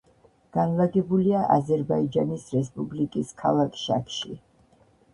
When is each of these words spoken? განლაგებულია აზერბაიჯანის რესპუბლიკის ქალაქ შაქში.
განლაგებულია 0.55 1.43
აზერბაიჯანის 1.57 2.49
რესპუბლიკის 2.57 3.39
ქალაქ 3.45 3.81
შაქში. 3.87 4.39